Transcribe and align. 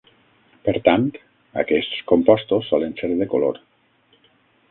Per 0.67 0.73
tant, 0.87 1.03
aquests 1.63 1.99
compostos 2.13 2.69
solen 2.75 2.97
ser 3.01 3.13
de 3.23 3.27
color. 3.35 3.59